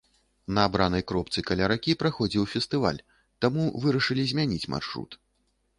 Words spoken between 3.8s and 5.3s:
вырашылі змяніць маршрут.